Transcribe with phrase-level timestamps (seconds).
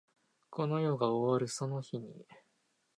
[0.49, 2.25] この世が終わるその日に